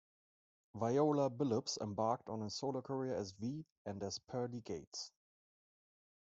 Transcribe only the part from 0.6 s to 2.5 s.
Viola Billups embarked on a